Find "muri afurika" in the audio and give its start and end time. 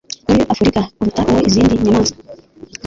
0.29-0.79